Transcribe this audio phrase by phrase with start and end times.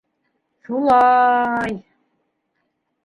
[0.63, 1.75] Шула-а-й.